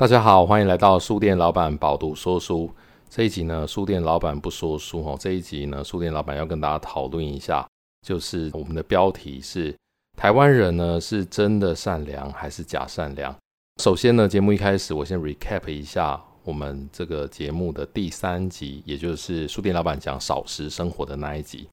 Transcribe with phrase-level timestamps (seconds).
[0.00, 2.70] 大家好，欢迎来到书店老板饱读说书
[3.10, 3.66] 这一集呢。
[3.66, 7.68] 书店老板不说书哦，这一集呢，书店老板要跟大家讨论一下，
[8.00, 9.76] 就是我们的标题是
[10.16, 13.36] 台湾人呢是真的善良还是假善良？
[13.82, 21.68] 首先呢，节目一开始我先 recap 一下我们这个节目的第三集，也就是书店老板讲少食生活的那一集。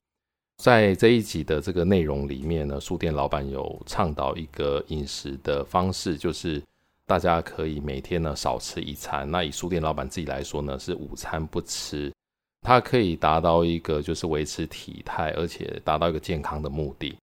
[0.62, 6.62] 在这一集的这个内容里面呢，书店老板有倡导一个饮食的方式，就是。
[7.08, 9.28] 大家可以每天呢少吃一餐。
[9.30, 12.12] 那以书店老板自己来说呢，是午餐不吃，
[12.60, 17.16] 它可以达到一个就是维持体态，而且达到一个健康的目的。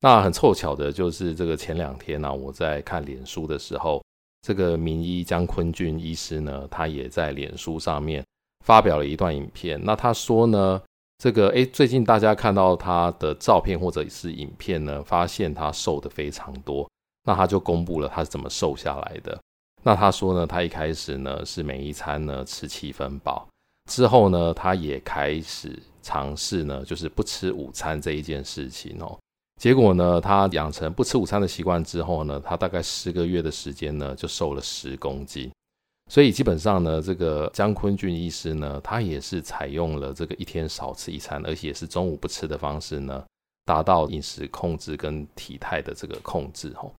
[0.00, 4.02] 那很凑巧的就是这个前两天呢，我在看脸书的时候，
[4.40, 8.24] 这个名医江坤俊医师呢，他也在脸书上面
[8.64, 9.78] 发表了一段影片。
[9.84, 10.80] 那他说呢，
[11.18, 16.88] 这个诶，最近大家看到他的照片或者是影片呢，发现他瘦的非常多。
[17.26, 19.38] 那他就公布了他是怎么瘦下来的。
[19.82, 23.46] 那他说呢，他一开始呢是每一餐呢吃七分饱，
[23.90, 29.18] 之后呢他也开始尝试呢就是不吃午餐这一件事情哦。
[29.60, 35.50] 结果呢他养成不吃午餐的习惯之后呢，他大概十个月的时间呢就瘦了十公斤。
[36.08, 43.24] 所以基本上呢，这个江坤俊医师呢，他也是采用了这个一天少吃一餐，而且也是中午不吃的方式呢，
[43.64, 46.92] 达到饮食控制跟体态的这个控制哦。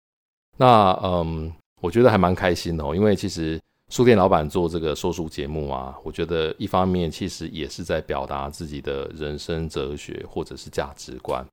[0.57, 11.47] 那嗯，我觉得还蛮开心的哦，因为其实书店老板做这个说书节目啊，我觉得一方面其实也是在表达自己的人生哲学或者是价值观。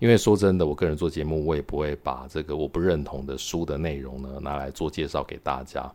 [0.00, 5.90] 因为说真的，我个人做节目，我也不会把这个我不认同的书的内容呢拿来做介绍给大家。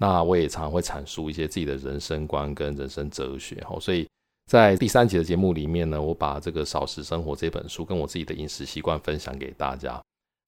[0.00, 3.78] 那我也常常会阐述一些自己的人生观跟人生哲学哦。
[3.78, 4.08] 所以
[4.50, 10.02] 在第三集的节目里面呢，我把这个《少食生活》这本书跟我自己的饮食习惯分享给大家。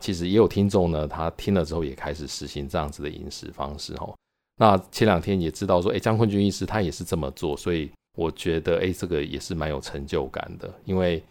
[0.05, 4.15] 其实也有听众呢，他听了之后也开始实行这样子的饮食方式哦。
[4.59, 10.71] 那前两天也知道说，哎，江坤俊医师他也是这么做，所以我觉得，哎，这个也是蛮有成就感的。
[10.85, 11.23] 因为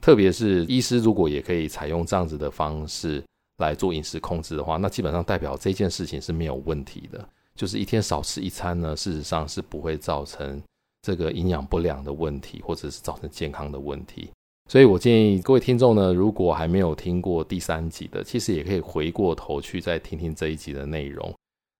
[0.00, 3.22] 特别是医师如果也可以采用这样子的方式
[3.58, 7.28] 来做饮食控制的话，那基本上代表这件事情是没有问题的。
[7.54, 10.58] 就是一天少吃一餐呢，事实上是不会造成
[11.02, 14.30] 这个营养不良的问题，或者是造成健康的问题。
[14.72, 21.30] 所以我建议各位听众呢，如果还没有听过第三集的，其实也可以回过头去再听听这一集的内容。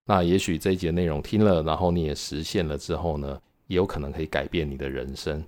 [0.04, 5.42] 那也许这一集的内容听了，然后你也实现了之后呢，也有可能可以改变你的人生。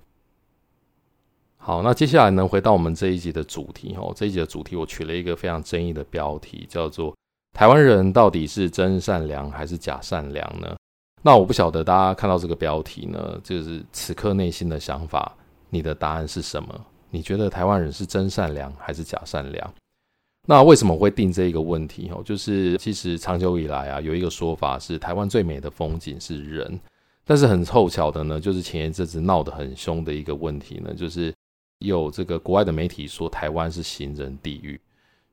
[1.57, 4.11] 好，那接下来呢，回到我们这一集的主题哦。
[4.15, 7.15] 这一集的主题我取了一个非常争议的标题，叫做
[7.53, 10.75] “台湾人到底是真善良还是假善良呢？”
[11.21, 15.31] 那我不晓得大家看到这个标题呢，就是此刻内心的想法，
[15.69, 16.85] 你的答案是什么？
[17.15, 19.73] 你觉得台湾人是真善良还是假善良？
[20.45, 22.11] 那为什么会定这一个问题？
[22.13, 26.77] 哦，就是其实长久以来啊，有一个说法是台湾最美的风景是人，
[27.23, 31.33] 但是很凑巧的呢，就是前一阵子闹得很凶的一个问题呢，就是
[31.79, 34.77] 有这个国外的媒体说台湾是行人地狱，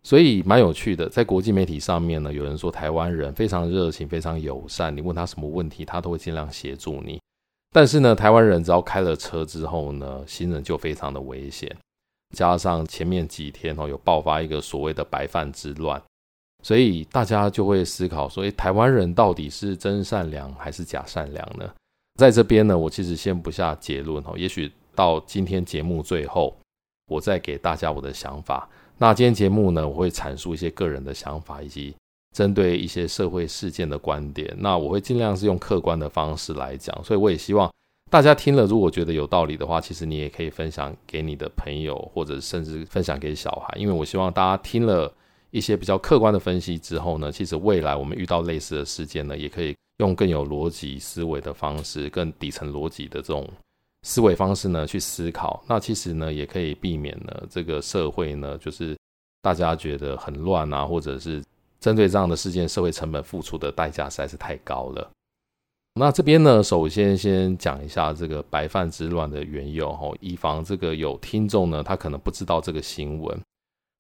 [0.05, 7.21] 所以蛮有趣的，在国际媒体上面呢，有人说台湾人非常热情、非常友善，你问他什么问题，他都会尽量协助你。
[7.75, 11.75] 但是呢，台湾人只要开了车之后呢，行人就非常的危险。
[12.37, 16.01] 加上前面几天哦，有爆发一个所谓的白饭之乱，
[16.63, 21.71] 所以大家就会思考说，诶，台湾人到底是真善良还是假善良呢？
[22.19, 26.55] 在这边呢，我其实先不下结论哦，也许到今天节目最后，
[27.11, 28.69] 我再给大家我的想法。
[28.99, 31.95] 那今天节目呢，我会阐述一些个人的想法以及。
[32.33, 37.71] 针对一些社会事件的观点，那我会尽量是用客观的方式来讲，所以我也希望
[38.11, 45.13] 大家听了，如果觉得有道理的话，其实你也可以分享给你的朋友，或者甚至分享给小孩，因为我希望大家听了
[45.51, 53.47] 一些比较客观的分析之后呢，其实未来我们遇到类似的事件呢，也可以用更有逻辑思维的方式，更底层逻辑的这种
[54.03, 58.97] 思维方式呢去思考，那其实呢也可以避免呢这个社会呢就是
[59.43, 61.43] 大家觉得很乱啊，或者是。
[61.83, 65.11] 针对这样的事件，社会成本付出的代价实在是太高了。
[65.95, 73.37] 那这边呢，首先先讲一下这个白饭之乱的缘由哈，以防这个有听众呢，他可能不知道这个新闻。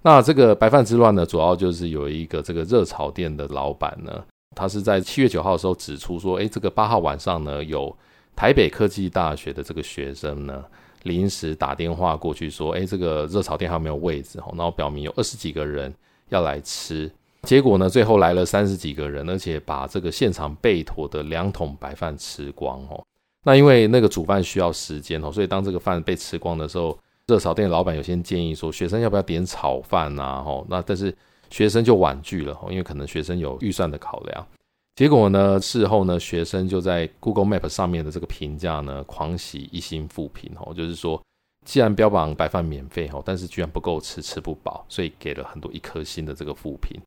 [0.04, 4.24] 那这个白饭之乱呢，主要就是有一个这个热炒店的老板呢，
[4.54, 7.94] 他是在七月九号的时候指出说，哎，这个八号晚上呢，有
[8.36, 10.64] 台北科技大学的这个学生呢，
[11.02, 14.38] 临时打电话过去说，哎，这个热炒店还有没有位置？
[14.56, 15.92] 然后表明有二十几个人
[16.28, 17.12] 要来吃。
[17.48, 23.04] 结果呢，最后来了三十几个人，而且把这个现场备妥的两桶白饭吃光哦。
[23.44, 26.96] 那因为那个煮饭需要时间哦，所以当这个饭被吃光的时候，
[27.26, 30.42] 热炒店老板有先建议说，学生要不要点炒饭呐？
[30.44, 31.12] 吼，那但是
[31.50, 34.46] 学生就婉拒了，因为可能学生有预算的考量。
[34.94, 41.20] 结果呢，事后呢，学生就在 Google Map 上面的这个评价呢，狂喜一星负评哦，就是说，
[41.64, 47.00] 既然标榜白饭免费哦，但是居然不够吃，吃不饱，所以给了很多一颗星的这个负评，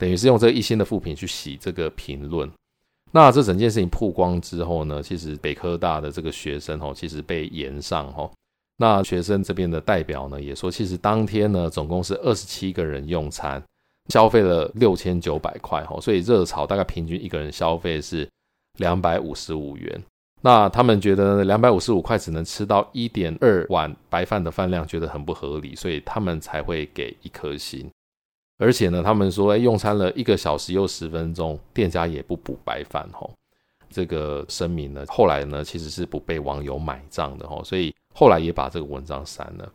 [0.00, 2.50] 等于是用这一星的负评去洗这个评论。
[3.12, 8.30] 那这整件事情曝光之后呢，其实北科大的这个学生哦，其实被延上哦。
[8.78, 13.62] 那学生这边的代表呢，也说，其实当天呢，总共是二十七个人用餐。
[14.08, 18.28] 消费了六千九百块哦，所以热炒大概平均一个人消费是
[18.78, 20.02] 两百五十五元。
[20.40, 27.88] 那他们觉得两百五十五块只能吃到一点二碗白饭的饭量，觉得很不合理，所以他们才会给一颗星。
[28.60, 33.30] 而且呢，他们说，哎，用餐了一个小时又十分钟，店家也不补白饭吼。
[33.88, 39.72] 这个声明呢，后来呢，其实是不被网友买账的吼，所以后来也把这个文章删了。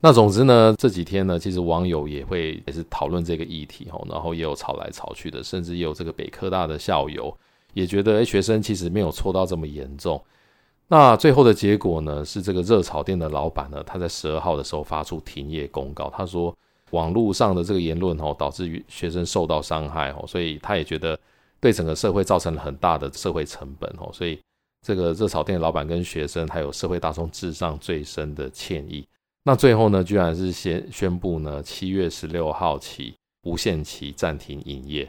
[0.00, 7.36] 那总之呢，这几天呢，其实网友也会也是讨论这个议题吼，然后也有吵来吵去的，甚至也有这个北科大的校友
[7.74, 10.18] 也觉得，哎，学生其实没有错到这么严重。
[10.88, 16.54] 那最后的结果呢，是这个热炒店的老板呢，他在十二号的时候发出停业公告，他说
[16.94, 21.18] 网络上的这个言论哦，导致于学生受到伤害哦，所以他也觉得
[21.60, 24.38] 对整个社会造成了很大的社会成本哦，所以
[24.86, 29.06] 这个热炒店的老板跟学生还有社会大众致上最深的歉意。
[29.46, 35.06] 那最后呢，居然是先宣布呢，七月十六号起无限期暂停营业。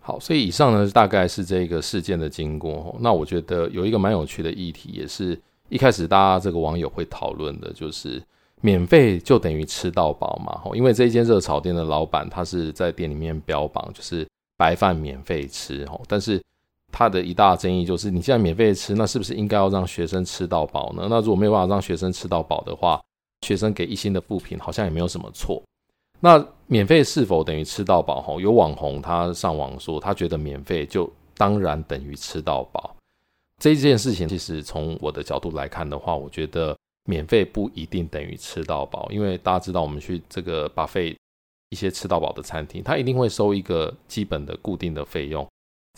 [0.00, 2.96] 好，所以以上呢，大概是这个事件的经过。
[3.00, 5.38] 那我觉得有一个蛮有趣的议题，也是
[5.68, 8.22] 一开始大家这个网友会讨论的，就是
[8.60, 10.60] 免费就等于吃到饱嘛？
[10.64, 14.26] 吼因为这一间热炒店的老板他是在店里面标榜就是
[14.56, 16.40] 白饭免费吃，吼但是。
[16.90, 21.06] 他的一大争议就是，你既然免费吃，那是不是应该要让学生吃到饱呢？
[21.10, 22.98] 那如果没有办法让学生吃到饱的话，
[23.42, 25.62] 学生给一星的负评好像也没有什么错。
[26.18, 28.22] 那免费是否等于吃到饱？
[28.22, 32.96] 哈，有网红他上网说，他觉得免费就当然等于吃到饱。
[33.60, 36.74] 这件事情其实从我的角度来看的话，我觉得
[37.08, 41.16] 免费不一定等于吃到饱，因为大家知道，我们去这个 buffet
[41.70, 45.44] 一些吃到饱的餐厅，他一定会收一个基本的固定的费用。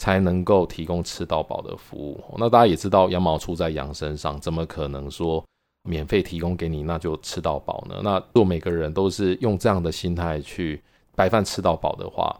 [0.00, 2.24] 才能够提供吃到饱的服务。
[2.38, 5.44] 那大家也知道，羊毛出在羊身上，怎么可能说
[5.82, 8.00] 免费提供给你，那就吃到饱呢？
[8.02, 10.82] 那如果每个人都是用这样的心态去
[11.14, 12.34] 白饭吃到饱的话，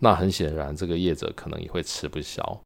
[0.00, 2.60] 那很显然这个业者可能也会吃不消。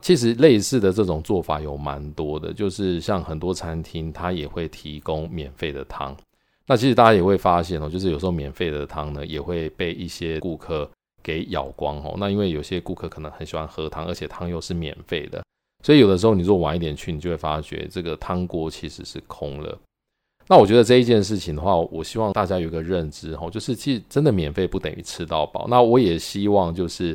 [0.00, 6.16] 其实类似的这种做法有蛮多的，就是像很多餐厅，它也会提供免费的汤。
[6.66, 10.90] 那其实大家也会发现哦，就是有时候免费的汤呢，也会被一些顾客。
[11.22, 15.44] 给咬光哦，那因为有些顾客可能很喜欢喝汤，而且汤又是免费的，
[15.84, 19.78] 所以有的时候你如果晚一点去，你就会发觉这个汤锅其实是空了。
[20.48, 25.66] 那我觉得这一件事情的话，我希望大家有一个认知哦，就是其实真的免费不等于吃到饱。
[25.68, 27.14] 那我也希望就是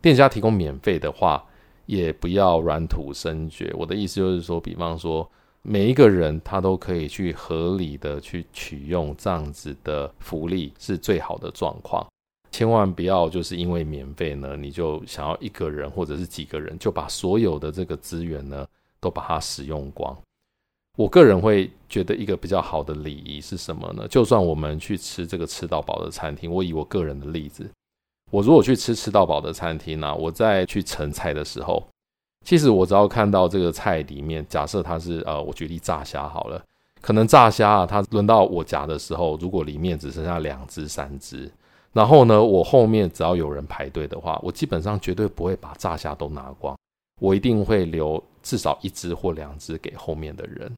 [0.00, 1.44] 店家提供免费的话，
[1.86, 3.72] 也不要软土深掘。
[3.76, 5.28] 我的意思就是说，比方说
[5.62, 12.06] 每一个人他都可以去合理的去取用这样子的福利，是最好的状况。
[12.50, 18.64] 千万不要就是因为免费呢，你就想要一个人或者是几个人就把所有的这个资源呢
[19.00, 20.16] 都把它使用光。
[20.96, 24.06] 我个人会觉得一个比较好的礼仪是什么呢？
[24.06, 27.68] 就算我们去吃这个吃到饱的餐厅，我以我个人的例子，
[28.34, 31.80] 我如果去吃吃到饱的餐厅呢，我在去盛菜的时候，
[32.44, 36.60] 其实我只要看到这个菜里面，假设它是呃，我举例炸虾好了，
[37.00, 41.48] 可能炸虾啊，它轮到我夹的时候，如果里面只剩下两只三只。
[41.92, 46.76] 然后呢，我后面只要有人排队的话，我基本上绝对不会把炸虾都拿光，
[47.20, 50.72] 我一定会留至少一只或两只给后面的人。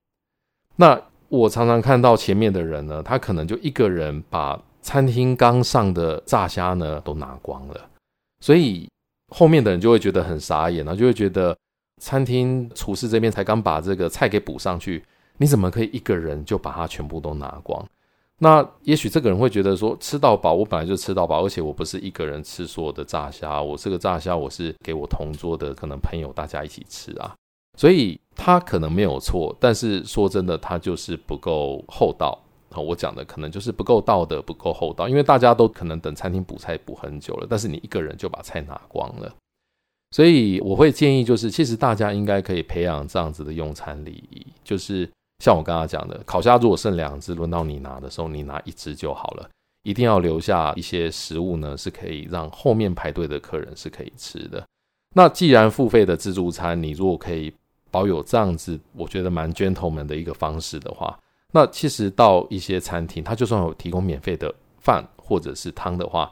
[0.76, 7.90] 那我常常看到前面的人呢，他可能就一个人把餐厅刚上的炸虾呢都拿光了，
[8.38, 8.88] 所以
[9.34, 11.56] 后面的人就会觉得很傻眼，然后就会觉得
[12.00, 15.04] 餐厅厨师这边才刚把这个菜给补上去，
[15.38, 17.84] 你怎么可以一个人就把它全部都拿光？
[18.38, 27.34] 那也许这个人会觉得说，吃到饱，我本来就吃到饱，而且我不是一个人吃所有的炸虾，我这个炸虾我是给我同桌的可能朋友大家一起吃啊，
[27.76, 32.40] 所以他可能没有错，但是说真的，他就是不够厚道。
[32.84, 39.34] 我讲的可能就是不够道德，不够厚道，因为大家都可能等餐厅补菜补很久了，但是你一个人就把菜拿光了，
[40.10, 45.08] 所以我会建议就是，其实大家应该可以培养这样子的用餐礼仪，就是。
[45.44, 49.46] 像我刚刚讲的，烤虾如果剩两只，轮到你拿的时候，你拿一只就好了。
[49.82, 54.66] 一定要留下一些食物呢，是可以让后面排队的客人是可以吃的。
[55.14, 57.52] 那既然付费的自助餐，你如果可以
[57.90, 61.14] 保有这样子，我觉得蛮 gentleman 的一个方式的话，
[61.56, 66.30] 那其实到一些餐厅，它就算有提供免费的饭或者是汤的话，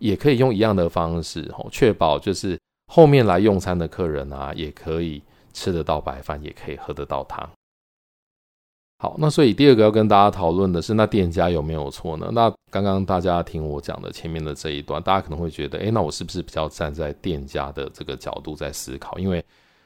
[0.00, 2.58] 也可以用一样的方式，吼，确保就是
[2.92, 7.48] 后面来用餐的客人啊，也可以吃得到白饭，也可以喝得到汤。
[8.98, 12.28] 好，那所以第二个要跟大家讨论的是，那店家有没有错呢？
[12.32, 19.16] 那刚刚大家听我讲的前面的这一段，大家可能会觉得，诶，那我是不是比较站在店家的这个角度在思考？
[19.20, 19.44] 因为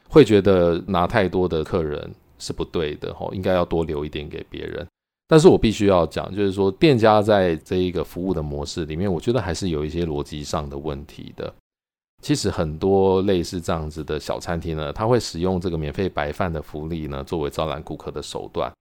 [0.09, 4.87] 会觉得拿太多的客人是不对的，吼，应该要多留一点给别人。
[5.27, 11.53] 但是我必须要讲，就是说店家在这一个服务的模式里面，我觉得还是有一些逻辑上的问题的。
[12.23, 18.73] 其实很多类似这样子的小餐厅呢，他会使用这个免费白饭的福利呢，作为招揽顾客的手段。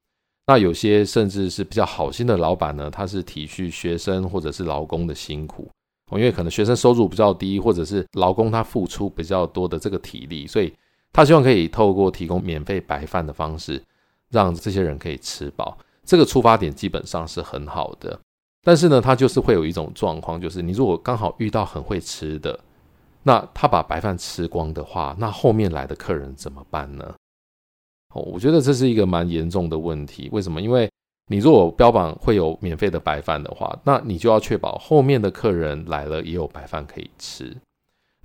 [0.48, 5.70] 那有些甚至是比较好心的老板呢，他是体恤学生或者是劳工的辛苦，
[6.14, 10.74] 因为可能学生收入比较低，或者是劳工他付出比较多的这个体力，所以
[11.18, 13.82] 他希望可以透过提供免费白饭的方式，
[14.30, 15.76] 让这些人可以吃饱。
[16.06, 18.20] 这个出发点基本上是很好的，
[18.62, 22.60] 但是呢，他就是会有一种状况，就是你如果刚好遇到很会吃的，
[23.24, 27.16] 那他把白饭吃光的话，那后面来的客人怎么办呢？
[28.14, 30.30] 哦，我觉得这是一个蛮严重的问题。
[30.32, 30.62] 为什么？
[30.62, 30.88] 因为
[31.32, 37.58] 你如果标榜会有免费的白饭的话，那你就要确保后面的客人来了也有白饭可以吃。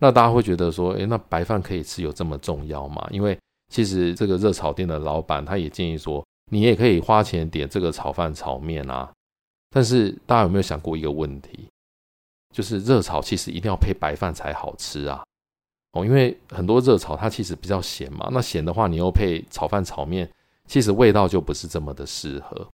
[0.02, 3.06] 那大家会觉得说，诶，那白饭可以吃有这么重要吗？
[3.12, 3.38] 因为
[3.72, 9.08] 其实这个热炒店的老板他也建议说，你也可以花钱点这个炒饭、炒面啊。
[9.70, 11.68] 但是大家有没有想过一个问题？
[12.52, 15.22] 就是热炒其实一定要配白饭才好吃啊。
[15.92, 20.28] 哦，因为很多热炒它其实比较咸嘛，那咸的话你又配炒饭炒面，
[20.66, 22.68] 其实味道就不是这么的适合。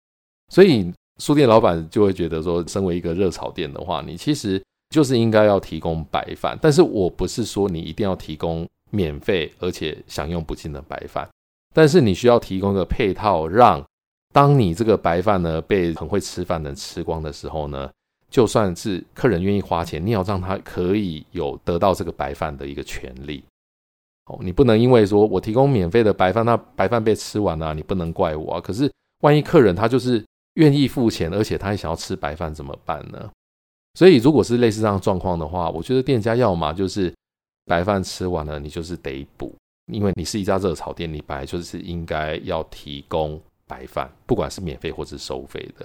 [0.47, 6.57] 所以书店老板就会觉得说，身为一个热炒店的话，你其实就是应该要提供白饭。
[6.61, 11.27] 但是我不是说你一定要提供免费而且享用不尽的白饭，
[11.73, 13.83] 但是你需要提供一个配套，让
[14.33, 17.89] 当你这个白饭呢被很会吃饭的人吃光的时候呢。
[18.29, 23.41] 就算是客人愿意花钱，你要让他可以有得到这个白饭的一个权利。
[24.25, 28.59] 哦，你不能因为说我提供免费的白饭，那白饭被吃完了，你不能怪我啊。
[28.59, 28.91] 可是
[29.21, 30.21] 万一客人他就是
[30.55, 33.31] 愿意付钱，而且他还想要吃白饭怎么办呢？
[33.97, 37.11] 所以如果是类似这样状况的话，我觉得店家要么就是
[37.65, 39.55] 白饭吃完了，你就是得补，
[39.91, 45.83] 因为你是一家热炒店，你本来就是应该要提供白饭，不管是免费或是收费的。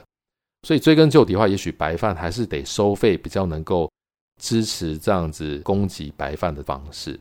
[0.68, 3.90] 所以追根究底的话，也许白饭还是得收费，比较能够
[4.42, 7.18] 支持这样子供给白饭的方式。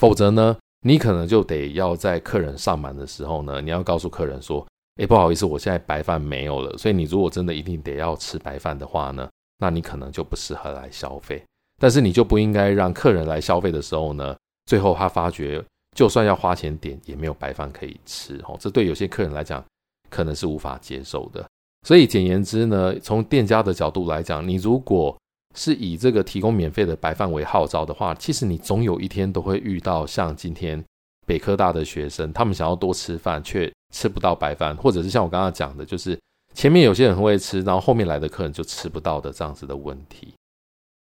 [0.00, 11.42] 否则呢，你可能就得要在客人上门的时候呢，你要告诉客人说：“诶，不好意思，我现在白饭没有了。”所以你如果真的一定得要吃白饭的话呢，那你可能就不适合来消费。
[11.80, 14.36] 但是你就不应该让客人来消费的时候呢，
[14.66, 15.64] 最后他发觉
[15.96, 19.64] 就算要花钱点也没有白饭可以吃哦，这对有些客人来讲
[20.10, 21.46] 可能是无法接受的。
[21.86, 25.16] 所以简言之呢，从店家的角度来讲，你如果
[25.54, 30.84] 是以这个提供免费的白饭为号召的话，其实你总有一天都会遇到像今天
[31.26, 36.18] 北科大的学生，他们想要多吃饭却吃不到白饭，或者是像我刚刚讲的，就是
[36.54, 40.34] 前面有些人会吃，然后后面来的客人就吃不到的这样子的问题。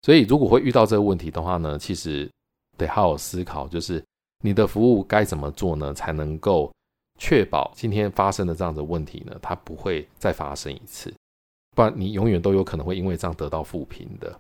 [0.01, 2.30] 所以如果会遇到这个问题的话呢，其实
[2.77, 4.04] 得好好思考，就是
[4.44, 6.72] 你的服务该怎么做呢，才能够。
[7.20, 11.12] 确保今天发生的这样的问题呢，它不会再发生一次，
[11.75, 14.39] 不然你永远都有可能会因为这样得到负评的。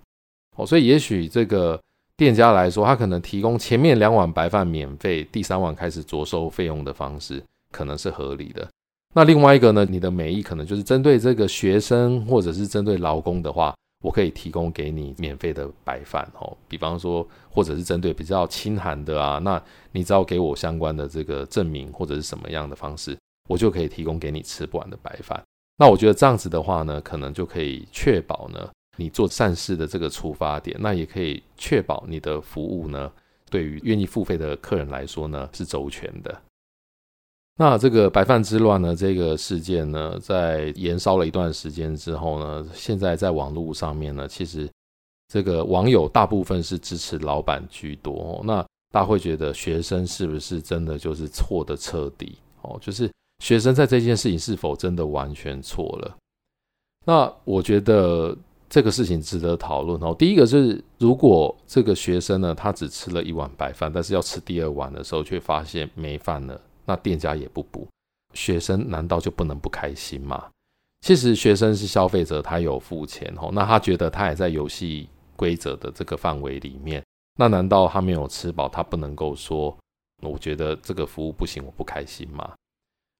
[0.55, 1.81] 哦，所以也许这个
[2.15, 8.69] 店家来说，他可能提供前面两碗白饭免费，第三碗开始酌收费用的方式，可能是合理的。
[9.13, 13.73] 那另外一个呢，你的美意可能就是针对这个学生或者是针对劳工的话。
[14.03, 19.61] 我可以提供给你免费的白饭哦，比方说，或者是针对比较清寒的啊，那
[19.91, 23.17] 你只要给我相关的这个证明或者是什么样的方式，
[23.49, 25.43] 我就可以提供给你吃不完的白饭。
[25.79, 33.11] 那我觉得这样子的话呢，可能就可以确保呢，你做善事的这个出发点，那也可以确保你的服务呢，
[33.49, 36.39] 对于愿意付费的客人来说呢，是周全的。
[37.59, 44.69] 那这个白饭之乱呢，这个事件呢，在延烧了一段时间之后呢，现在在网络上面呢，其实
[45.27, 48.39] 这个网友大部分是支持老板居多。
[48.45, 48.61] 那
[48.91, 52.37] 大家会觉得学生是不是真的就是错的彻底？
[52.61, 53.11] 哦，就是
[53.43, 56.15] 学生在这件事情是否真的完全错了？
[57.05, 58.37] 那我觉得
[58.69, 60.15] 这个事情值得讨论哦。
[60.17, 66.61] 第一个是，如果这个学生呢，他只吃了一碗白饭，但是要吃第二碗的时候，却发现没饭了。
[66.87, 67.85] 那店家也不补，
[68.33, 70.45] 学生难道就不能不开心吗？
[71.01, 77.03] 其实学生是消费者，他有付钱哦，那他觉得他也在游戏规则的这个范围里面，
[77.37, 79.77] 那难道他没有吃饱，他不能够说，
[80.23, 82.51] 我觉得这个服务不行，我不开心吗？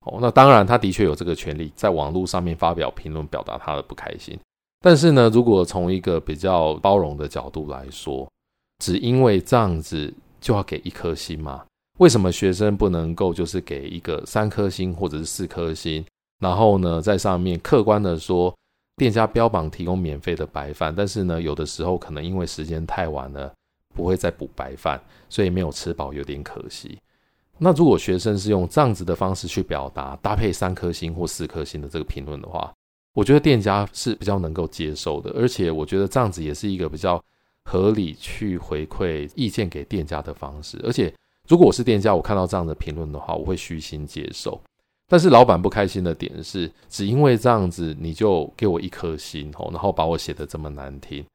[0.05, 4.39] 哦，那当然，他的确有这个权利，在网络上面发表评论，表达他的不开心。
[4.79, 8.27] 但是呢，如果从一个比较包容的角度来说，
[8.79, 11.65] 只因为这样子就要给一颗星吗？
[11.97, 16.05] 为什么学生不能够就是给一个三颗星或者是四颗星？
[16.39, 18.53] 然后呢，在上面客观的说，
[18.95, 23.51] 店家标榜提供免费的白饭，但是呢，有的时候可能因为时间太晚了，
[23.95, 26.99] 不会再补白饭，所以没有吃饱，有点可惜。
[27.57, 32.71] 那如果学生是用这样子的方式去表达，搭配三颗星或四颗星的这个评论的话，
[33.15, 37.19] 我觉得店家是比较能够接受的，而且我觉得这样子也是一个比较
[37.63, 40.79] 合理去回馈意见给店家的方式。
[40.83, 41.11] 而且，
[41.47, 44.59] 如果我是店家，我看到这样的评论的话，我会虚心接受。
[45.07, 51.25] 但是老板不开心的点是，只因为这样子你就给我一颗心哦，然后把我写得这么难听。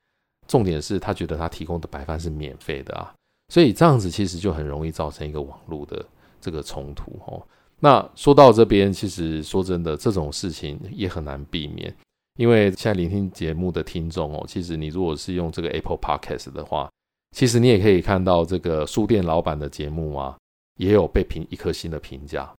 [0.46, 3.14] 重点是他觉得他提供的白饭是免费的啊。
[3.48, 6.04] 所以这样子其实就很容易造成一个网络的
[6.40, 7.42] 这个冲突哦。
[7.80, 11.94] 那说到这边，其实说真的，这种事情也很难避免，
[12.38, 16.90] 因为现在聆听节目的听众哦，其实你如果是用这个 Apple Podcast 的话，
[17.32, 20.36] 其实你也可以看到这个书店老板的节目啊，
[20.76, 22.52] 也有被评一颗星的评价。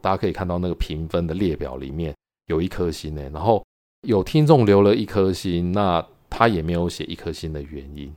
[0.00, 2.12] 大家可以看到那个评分的列表里面
[2.46, 3.64] 有一颗星呢，然后
[4.00, 8.12] 有听众留了一颗星，那他也没有写一颗星的原因。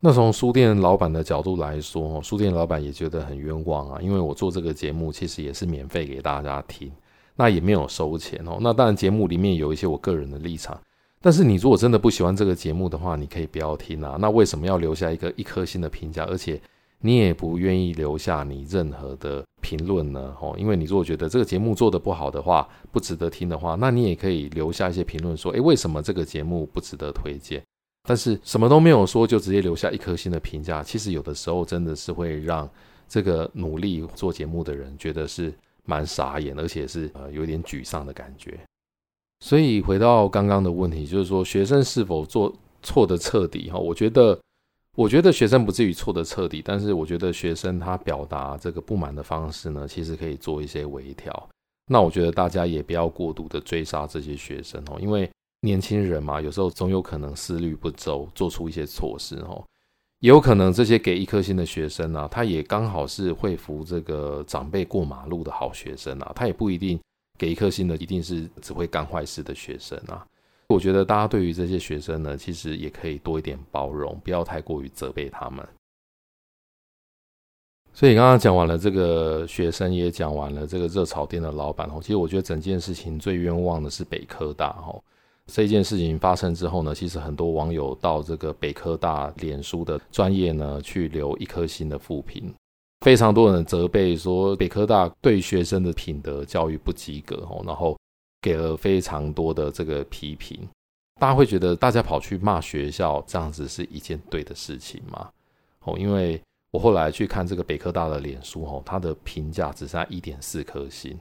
[0.00, 6.92] 那从书店老板的角度来说，书店老板也觉得很冤枉啊，因为我做这个节目其实也是免费给大家听，
[7.36, 8.58] 那也没有收钱哦。
[8.60, 10.78] 那当然节目里面有一些我个人的立场，
[11.24, 14.18] 但是你如果真的不喜欢这个节目的话，你可以不要听啊。
[14.20, 16.60] 那为什么要留下一个一颗星的评价，而且
[17.00, 20.36] 你也不愿意留下你任何的评论呢？
[20.38, 27.62] 哦，因为你如果觉得这个节目做得不好的话，不值得听的话，那你也可以留下一些评论说，诶，为什么这个节目不值得推荐？
[28.06, 32.68] 但是什么都没有说，就直接留下一颗星的评价，其实有的时候真的是会让
[33.08, 35.50] 这个努力做节目的人觉得是
[35.86, 38.60] 蛮傻眼，而且是呃有点沮丧的感觉。
[39.44, 42.50] 所以回到刚刚的问题，就是说学生是否做
[42.82, 43.70] 错的彻底？
[43.70, 44.40] 哈，我觉得，
[44.96, 51.30] 我觉得学生不至于错的彻底，但是我觉得学生他表达这个不满的方式呢，其实可以做一些微调。
[51.88, 55.30] 那我觉得大家也不要过度的追杀这些学生哦，因为。
[55.60, 59.64] 年轻人嘛，有时候总有可能思虑不周，做出一些错事哦。
[60.20, 66.30] 也有可能这些给一颗星的学生、啊，他也刚好是会扶这个长辈过马路的好学生啊。
[66.36, 67.00] 他也不一定
[67.38, 70.26] 给一颗星的，一定是只会干坏事的学生啊。
[70.68, 75.66] 我觉得大家对于这些学生呢，其实也可以多一点包容，不要太过于责备他们。
[77.92, 82.00] 所以刚刚讲完了这个学生，也讲完了这个热炒店的老板哦。
[82.00, 85.00] 其实我觉得整件事情最冤枉的是北科大哦。
[85.46, 92.52] 这件事情发生之后呢，其实很多网友到这个北科大脸书的专业呢，去留一颗星的负评，
[93.04, 97.94] 非常多人责备说北科大对学生的品德教育不及格哦，然后
[98.40, 100.58] 给了非常多的这个批评。
[101.20, 105.30] 大家会觉得大家跑去骂学校这样子是一件对的事情吗？
[105.82, 106.40] 哦，因为
[106.70, 111.14] 我后来去看这个北科大的脸书哦，它的评价只剩下一点四颗星，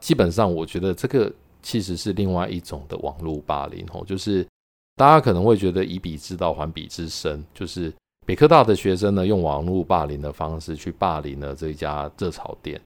[0.00, 1.30] 基本上我觉得这个。
[1.62, 4.46] 其实是另外一种的网络霸凌哦，就是
[4.94, 7.92] 大家可能会觉得以彼之道还彼之身，就是
[8.26, 12.78] 北科大的学生呢，用网络霸凌的方式去霸凌了这一家热炒店，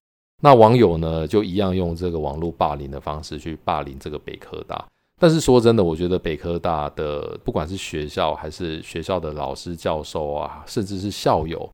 [0.42, 4.86] 那网友呢就一样用这个网络霸凌的方式去霸凌这个北科大。
[5.18, 11.68] 但是说真的，我觉得北科大的不管是学校还是学校的老师教授啊，甚至是校友。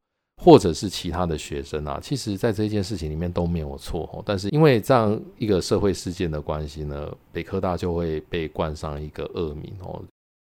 [0.44, 4.22] 或者是其他的学生啊，其实在这件事情里面都没有错。
[4.26, 9.98] 但是因为这样一个社会事件的关系呢，北科大就会被冠上一个恶名哦，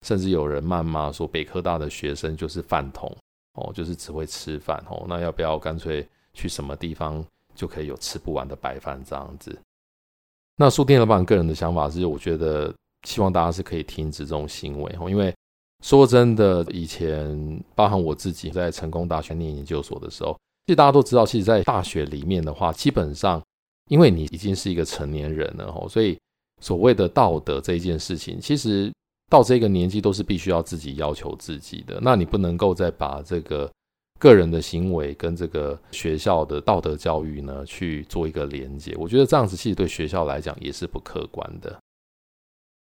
[0.06, 3.16] 甚至有人谩骂说北科大的学生就是饭桶
[3.54, 5.06] 哦，就是只会吃饭哦。
[5.08, 7.24] 那要不要干脆去什么地方
[7.56, 9.58] 就可以有吃不完的白饭这样子？
[10.56, 12.74] 那书店老板个人的想法是，我觉得
[13.08, 15.34] 希望大家是可以停止这种行为哦，因为。
[15.84, 20.38] 说真的，以前包含我自己在成功大学念研究所的时候，
[20.68, 23.42] 其实大家都知道，其实，在大学里面的话，基本上，
[23.90, 26.16] 因为你已经是一个成年人了哦，所以
[26.62, 28.94] 所谓的道德这一件事情，其实
[29.32, 31.98] 到这个年纪都是必须要自己要求自己的。
[32.02, 33.72] 那你不能够再把这个
[34.20, 38.94] 个人的行为跟这个学校的道德教育呢去做一个连接。
[39.00, 41.76] 我觉得这样子其实对学校来讲也是不客观的。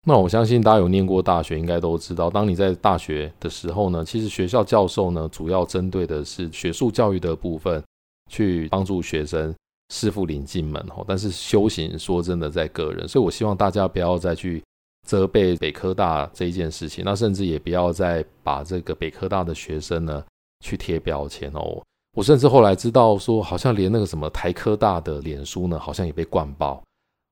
[0.04, 7.80] 那我相信大家有念过大学，应该都知道，当你在大学的时候呢，其实学校教授呢，主要针对的是学术教育的部分，
[8.28, 9.54] 去帮助学生
[9.94, 11.04] 师傅领进门吼。
[11.06, 14.60] 但是修行说真的在个人，所以我希望大家不要再去
[15.06, 20.24] 责备北科大这一件事情，那甚至也不要再把这个北科大的学生呢
[20.64, 21.82] 去贴标签哦。
[22.14, 26.82] 我甚至后来知道说，好像连那个什么台科大的脸书呢，好像也被灌爆，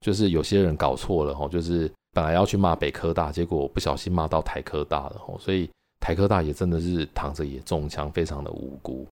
[0.00, 1.90] 就是有些人搞错了哦，就是。
[2.12, 9.06] 本来要去骂北科大，结果不小心骂到台科大了，所以台科大也真的是躺着也中枪，非常的无辜。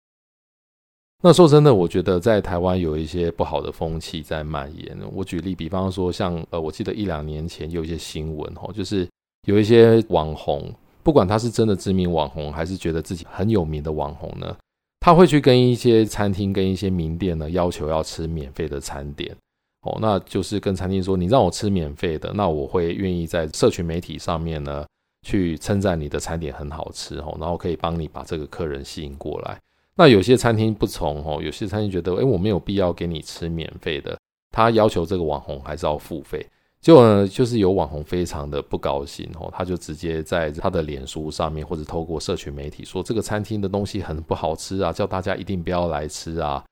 [1.21, 4.97] 那说真的，我觉得在台湾有一些不好的风气在蔓延。
[5.13, 9.09] 我举例，比方说像呃，我记得一两年前有一些新闻哦，就是
[9.49, 14.57] 有一些网红，不管他是真的知名网红，还是觉得自己很有名的网红呢，
[15.01, 19.37] 他会去跟一些餐厅、跟一些名店呢，要求要吃免费的餐点
[19.83, 24.87] 哦，那就是跟餐厅说，你让我吃免费的，那我会愿意在社群媒体上面呢，
[25.27, 29.59] 去称赞你的餐点很好吃哦，然后可以帮你把这个客人吸引过来。
[29.99, 34.17] 那有些餐厅不从哦，有些餐厅觉得，诶，我没有必要给你吃免费的，
[34.53, 36.47] 他要求这个网红还是要付费。
[36.81, 46.65] 结果呢，就是有网红非常的不高兴哦，他就直接在他的脸书上面或者透过社群媒体说，这个餐厅的东西很不好吃啊，叫大家一定不要来吃啊。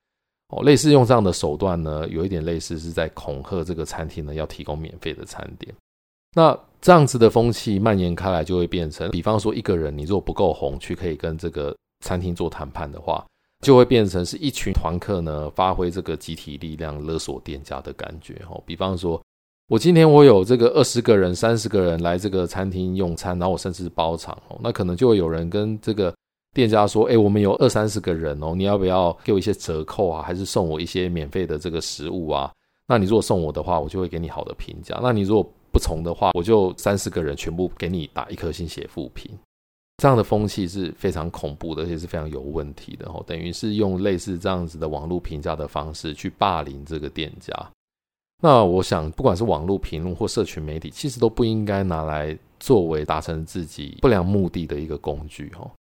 [0.47, 5.75] 哦，类似用这样的手段呢，有一点类似是在恐吓这个餐厅呢，要提供免费的餐点。
[6.33, 11.75] 那这样子的风气蔓延开来，就会变成，比方说一个人，你如果不够红，去可以跟这个。
[11.99, 13.25] 餐厅做谈判的话，
[13.61, 18.61] 就会变成是一群团客呢，发挥这个集体力量勒索店家的感觉哦。
[18.65, 19.21] 比方说，
[19.67, 26.13] 我今天我有这个二十个人、三十个人来这个餐厅用餐，然后我甚至包场哦，那可能就会有人跟这个
[26.53, 30.21] 店家说：“哎，我们有二三十个人哦，你要不要给我一些折扣啊？
[30.21, 32.51] 还是送我一些免费的这个食物啊？
[32.87, 39.29] 那你如果送我的话，我就会给你好的评价；那你如果不从的话，我就三十个人全部给你打一颗星写负评。”
[39.97, 43.23] 这样的风气是非常恐怖的，而且是非常有问题的哦。
[43.25, 47.51] 等于是用类似这样子的网络评价的方式去霸凌这个店家。
[48.39, 55.71] 那我想，不管是网络评论或社群媒体，其实都不应该拿来作为达成自己不良目的的一个工具哦。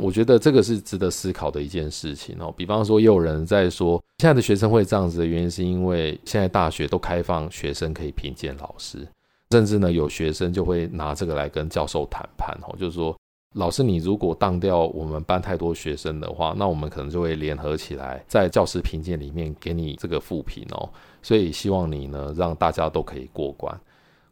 [0.00, 2.50] 我觉得这个是值得思考的一件事情哦。
[2.56, 9.06] 比方说，也有人在说，现在的学生会这样子的原因，是因为现在大学都开放学生可以评鉴老师，
[9.50, 13.14] 甚至呢，有学生就会拿这个来跟教授谈判哦，就是说。
[13.56, 20.88] 老师，你如果当掉我们班太多学生的话，那我们可能就会联合起来，在教师评鉴里面给你这个负评哦。
[21.20, 23.80] 所以希望你呢，让大家都可以过关。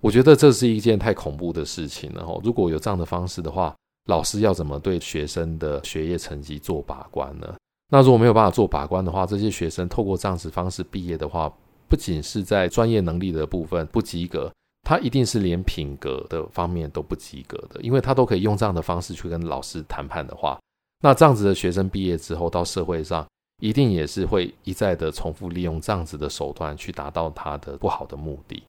[0.00, 2.40] 我觉得这是一件太恐怖的事情了哦。
[2.44, 3.74] 如果有这样的方式的话，
[4.06, 7.56] 老师要怎么对学生的学业成绩做把关呢？
[7.90, 11.52] 那如果没有办法做把关的话，这些学生透过这样子方式毕业的话，
[11.88, 14.48] 不仅是在专业能力的部分不及格。
[14.88, 20.58] 他一定是连品格的方面都不及格的，因为他都可以用这样的方式去跟老师谈判的话，
[21.02, 23.26] 那这样子的学生毕业之后到社会上，
[23.60, 28.62] 一定也是会一再的重复利用这样子的手段去达到他的不好的目的。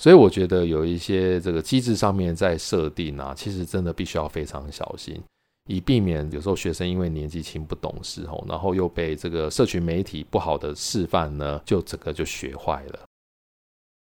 [0.00, 5.22] 所以我觉得有一些这个机制上面在设定啊，其实真的必须要非常小心，
[5.68, 13.00] 以避免有时候学生因为年纪轻不懂事哦，然后又被这个社群媒体不好的示范呢，就整个就学坏了。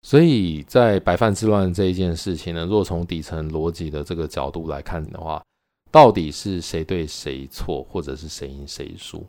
[0.02, 5.42] 所以在白饭之乱这一件事情呢，若从底层逻辑的这个角度来看的话，
[5.90, 9.26] 到底是谁对谁错，或者是谁赢谁输？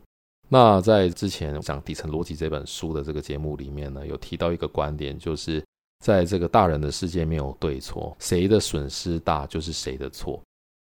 [0.48, 5.64] 那在之前讲《底层逻辑》这本书的这个节目里面呢，有提到一个观点，就是
[6.04, 10.40] 在这个大人的世界没有对错，谁的损失大就是谁的错。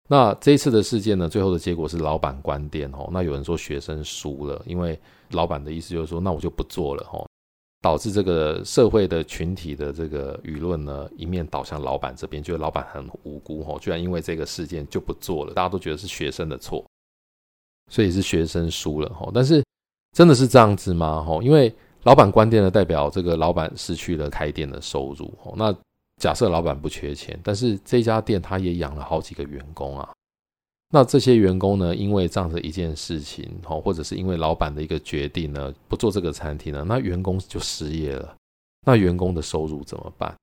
[0.09, 3.09] 那这次的事件呢，最后的结果是老板关店哦。
[3.11, 4.97] 那有人说学生输了，因为
[5.31, 7.27] 老板的意思就是说，那我就不做了哦。
[7.81, 16.83] 导致这个社会的群体的这个舆论呢，一面倒向老板这边，觉得老板很无辜哦，居然因为这个事件就不做了，大家都觉得是学生的错，
[17.91, 19.29] 所以是学生输了哈。
[19.33, 19.63] 但是
[20.15, 21.23] 真的是这样子吗？
[21.23, 25.31] 哈，因为老板关店了，代表这个老板失去了开店的收入。
[25.55, 25.73] 那
[26.19, 30.09] 假设老板不缺钱，但是这家店他也养了好几个员工啊。
[30.89, 38.35] 那这些员工呢，因为这样的一件事情，哦或者是因为老板的一个决定呢，不做这个餐厅呢，那员工就失业了。
[38.85, 40.33] 那员工的收入怎么办？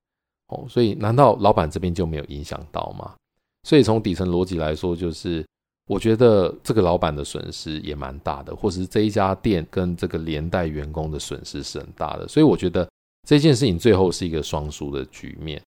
[0.49, 3.15] 哦，所以难道老板这边就没有影响到吗？
[3.63, 5.43] 所以从底层逻辑来说，就是
[5.87, 12.27] 我觉得这个老板的损失也蛮大的，或者是这一家店跟这个连带员工的损失是很大的。
[12.27, 12.87] 所以我觉得
[13.27, 15.59] 这件事情最后是一个双输的局面。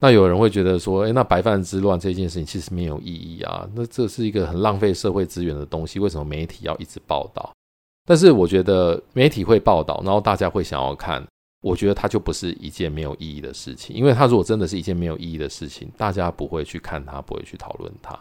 [0.00, 7.52] 那有人会觉得说，诶，那白饭之乱这件事情其实没有意义啊，那这是一个很浪费社会资源的东西，为什么媒体要一直报道？
[8.04, 11.24] 但是我觉得媒体会报道，然后大家会想要看，
[11.62, 18.18] 我觉得它就不是一件没有意义的事情，因为它如果真的是一件没有意义的事情，大家不会去看它，不会去讨论它，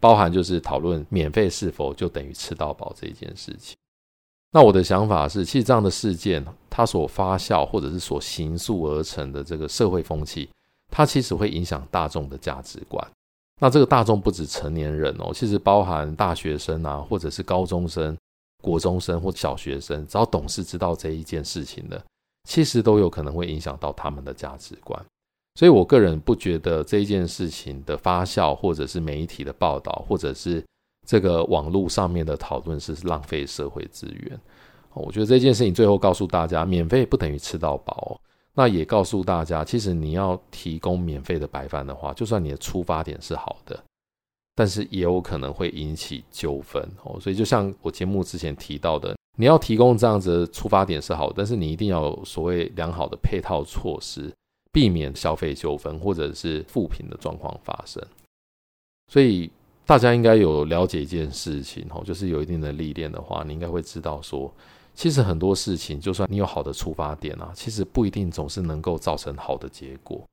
[0.00, 3.76] 包含就是讨论免费是否就等于吃到饱这一件事情。
[4.50, 10.48] 那我的想法是，其实这样的事件，它所发酵或者是所形塑而成的这个社会风气。
[10.96, 13.04] 它其实会影响大众的价值观。
[13.60, 18.16] 那这个大众不止成年人哦，其实包含大学生啊，或者是高中生、
[18.62, 22.00] 国中生或小学生，只要懂事知道这一件事情的，
[22.48, 25.04] 其实都有可能会影响到他们的价值观。
[25.56, 30.64] 所以我个人不觉得这一件事情的发酵，或者是媒体的报道，或者是
[31.04, 34.38] 这个网络上面的讨论是浪费社会资源。
[34.92, 38.20] 我觉得这件事情最后告诉大家，免费不等于吃到饱。
[38.56, 43.82] 那也告诉大家，其实你要提供免费的白饭的话，就算你的出发点是好的，
[44.54, 47.18] 但是也有可能会引起纠纷哦。
[47.20, 54.32] 所以就像我节目之前提到的，你要提供这样子的出发点是好的，但是你一定要有所谓良好的配套措施，
[54.70, 58.00] 避免消费纠纷或者是负评的状况发生。
[59.10, 59.50] 所以
[59.84, 64.48] 大家应该有了解一件事情哦，就是有一定的历练的话，你应该会知道说。
[64.94, 70.24] 其实很多事情，就算你有好的出发点啊，其实不一定总是能够造成好的结果。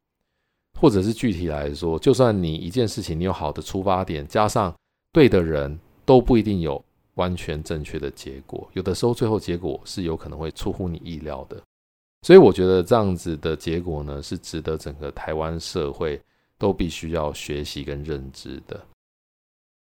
[0.80, 4.74] 或者是具体来说，就算你一件事情你有好的出发点，加上
[5.12, 6.84] 对的人，都不一定有
[7.16, 8.68] 完全正确的结果。
[8.74, 11.62] 有的时候，最后结果是有可能会出乎你意料的。
[12.24, 16.22] 所以，我觉得这样子的结果呢，是值得整个台湾社会
[16.58, 18.80] 都必须要学习跟认知的。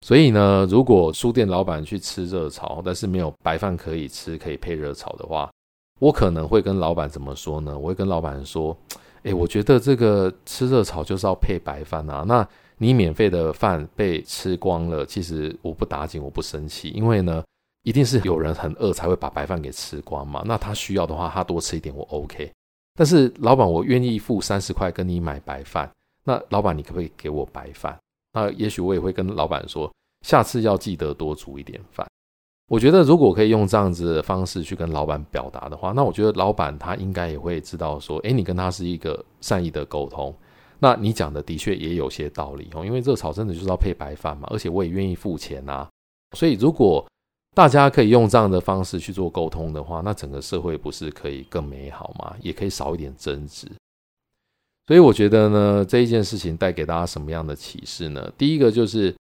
[0.07, 5.51] 所以呢，如果书店老板去吃热炒，但是没有白饭可以吃，可以配热炒的话，
[5.99, 7.77] 我可能会跟老板怎么说呢？
[7.77, 8.79] 我会跟老板说
[9.25, 12.25] ：“诶，我觉得这个吃热炒就是要配白饭啊。
[12.25, 17.43] 那你免费的饭被吃光了，其实我不打紧，我不生气，因为呢，
[17.83, 20.41] 一定是有人很饿才会把白饭给吃光嘛。
[20.47, 22.49] 那他需要的话，他多吃一点我 OK。
[22.95, 25.91] 但是老板，我愿意付三十块跟你买白饭，
[26.23, 27.99] 那老板你可不可以给我白饭？”
[28.37, 29.91] 那也许我也会跟老板说，
[30.27, 32.07] 下次要记得多煮一点饭。
[32.69, 40.37] 我觉得如果可以用这样子的方式去跟老板表达的话，那我觉得老板他应该也会知道说，诶，你跟他是一个善意的沟通。
[40.79, 45.89] 那你讲的的确也有些道理哦，因为热炒真的就是要配白饭嘛，而且我也愿意付钱呐。
[46.37, 47.03] 所以如果
[47.55, 52.37] 大家可以用这样的方式去做沟通的话，那整个社会不是可以更美好吗？
[52.43, 53.67] 也可以少一点争执。
[54.87, 58.33] 所以我觉得呢，这一件事情带给大家什么样的启示呢？
[58.39, 59.13] 第一个就是，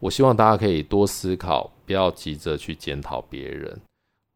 [0.00, 3.78] 我希望大家可以多思考，不要急着去检讨别人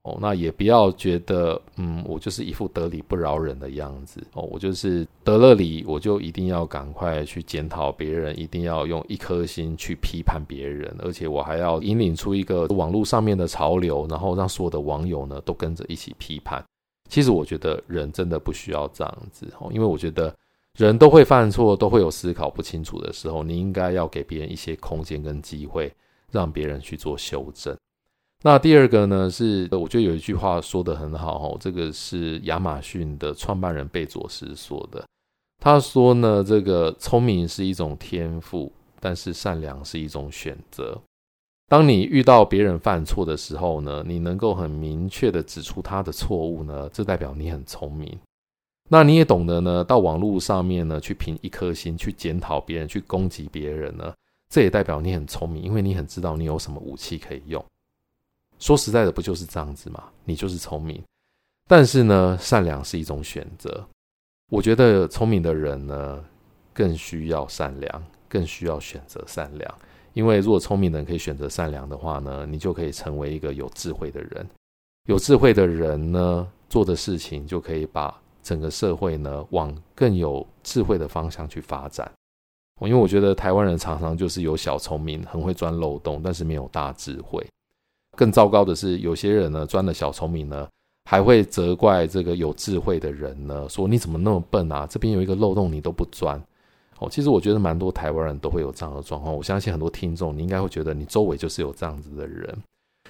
[0.03, 16.63] 哦，那也不要觉得，嗯，我就是一副得理不饶人的样子哦，我就是得了理，我就一定要赶快去检讨别人，一定要用一颗心去批判别人，而且我还要引领出一个网络上面的潮流，然后让所有的网友呢都跟着一起批判。
[17.09, 20.31] 其实我觉得人真的不需要这样子哦，因为我觉得。
[20.79, 23.43] 人都会犯错，都会有思考不清楚的时候。
[23.43, 25.93] 你应该要给别人一些空间跟机会，
[26.31, 27.77] 让别人去做修正。
[28.43, 35.03] 那第二个呢，是我觉得有一句话说得很好哦，这个是亚马逊的创办人贝佐斯说的。
[35.63, 41.01] 他说呢，这个聪明是一种天赋，但是善良是一种选择。
[41.69, 48.19] 当你遇到别人犯错的时候呢，你能够很明确地指出他的错误呢，这代表你很聪明。
[48.91, 54.15] 那你也懂得呢，到网络上面呢，去凭一颗心去检讨别人，去攻击别人呢，
[54.51, 57.65] 这也代表你很聪明，因为你很知道你有什么武器可以用。
[58.59, 60.05] 说实在的，不就是这样子吗？
[60.25, 61.03] 你就是聪明，
[61.67, 63.85] 但是呢，善良是一种选择。
[64.51, 66.23] 我觉得聪明的人呢，
[66.75, 69.75] 更需要善良，更需要选择善良。
[70.13, 74.47] 因为如果聪明的人可以选择善良的话呢，你就可以成为一个有智慧的人。
[75.09, 78.15] 有智慧的人呢，做的事情就可以把。
[78.45, 82.09] 整个社会呢，往更有智慧的方向去发展。
[82.81, 87.45] 因为我觉得台湾人常常就是有小聪明，很会钻漏洞，但是没有大智慧。
[88.17, 90.69] 更糟糕的是，有些人呢，钻了小聪明呢，
[91.09, 94.87] 还会责怪这个有智慧的人呢，说你怎么那么笨啊？
[94.91, 96.37] 这边有一个漏洞你都不钻。
[96.99, 99.35] 哦，其实我觉得蛮多台湾人都会有这样的状况。
[99.35, 102.53] 我相信很多听众，你应该会觉得你周围就是有这样子的人。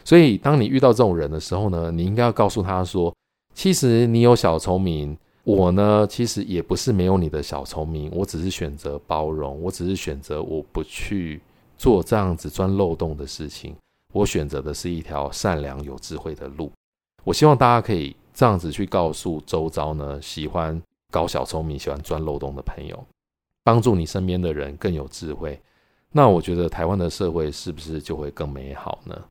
[0.05, 3.15] 所以，当你遇到这种人的时候呢，你应该要告诉他说，
[3.55, 5.17] 其实你有小聪明。
[5.45, 11.41] 我呢，其实也不是没有你的小聪明，我只是选择包容，我只是选择我不去
[11.77, 13.77] 做这样子钻漏洞的事情，
[14.13, 16.73] 我选择的是一条善良有智慧的路。
[17.25, 20.81] 我希望大家可以这样子去告诉周遭呢，喜欢
[21.11, 23.05] 搞小聪明、喜欢钻漏洞的朋友，
[23.63, 25.61] 帮助你身边的人更有智慧。
[26.11, 29.23] 那我觉得台湾的社会是不是就会更美好呢？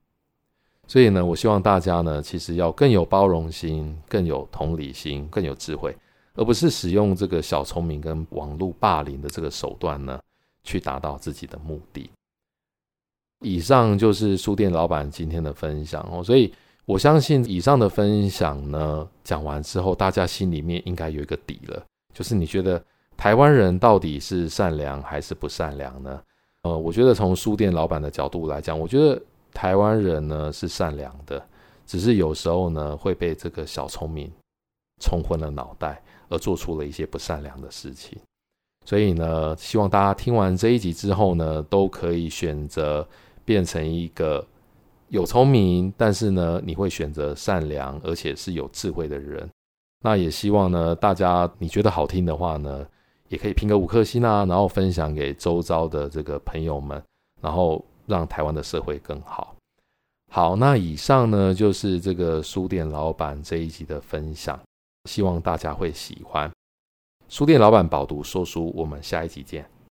[0.87, 5.95] 所以呢，我希望大家呢，其实要更有包容心，更有同理心，更有智慧。
[6.35, 10.19] 而不是使用这个小聪明跟网络霸凌的这个手段呢，
[10.63, 12.09] 去达到自己的目的。
[13.41, 16.51] 以上就是书店老板今天的分享哦，所以
[16.85, 22.83] 我相信以上的分享呢，讲完之后，大家心里面应该有一个底了，就是你觉得
[23.15, 26.19] 台湾人到底是善良还是不善良呢？
[26.63, 29.21] 呃，我觉得从书店老板的角度来讲，我觉得
[29.53, 31.45] 台湾人呢是善良的，
[31.85, 34.31] 只是有时候呢会被这个小聪明
[34.99, 36.01] 冲昏了脑袋。
[36.29, 38.17] 而做出了一些不善良的事情，
[38.87, 43.07] 所以呢，希望大家听完这一集之后呢，都可以选择
[43.45, 44.43] 变成一个
[45.09, 49.47] 有聪明，但是呢，你会选择善良而且是有智慧的人。
[50.01, 52.83] 那也希望呢，大家你觉得好听的话呢，
[53.27, 56.99] 也可以评个五颗星啊，然后分享给周遭的这个朋友们，
[57.41, 59.55] 然后让台湾的社会更好。
[60.31, 64.59] 好，那以上呢，就是这个书店老板这一集的分享，
[65.09, 66.51] 希望大家会喜欢。
[67.29, 69.72] 书店老板饱读说书，我们下一集见。